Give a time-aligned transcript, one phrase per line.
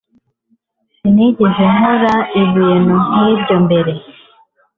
[0.95, 2.13] Sinigeze nkora
[2.43, 3.93] ibintu nkibyo mbere